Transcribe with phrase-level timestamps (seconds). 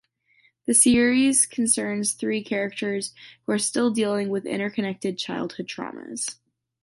[0.65, 3.13] The series concerns three characters
[3.45, 6.37] who are still dealing with interconnected childhood traumas.